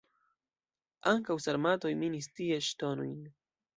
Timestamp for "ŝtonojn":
2.69-3.17